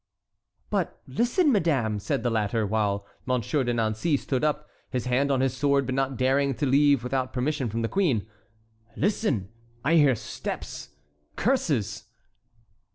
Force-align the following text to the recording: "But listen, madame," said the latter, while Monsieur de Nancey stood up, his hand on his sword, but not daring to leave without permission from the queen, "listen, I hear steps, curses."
"But 0.71 0.99
listen, 1.05 1.51
madame," 1.51 1.99
said 1.99 2.23
the 2.23 2.31
latter, 2.31 2.65
while 2.65 3.05
Monsieur 3.27 3.63
de 3.63 3.71
Nancey 3.71 4.17
stood 4.17 4.43
up, 4.43 4.67
his 4.89 5.05
hand 5.05 5.29
on 5.31 5.41
his 5.41 5.55
sword, 5.55 5.85
but 5.85 5.93
not 5.93 6.17
daring 6.17 6.55
to 6.55 6.65
leave 6.65 7.03
without 7.03 7.31
permission 7.33 7.69
from 7.69 7.83
the 7.83 7.87
queen, 7.87 8.25
"listen, 8.97 9.49
I 9.85 9.97
hear 9.97 10.15
steps, 10.15 10.89
curses." 11.35 12.05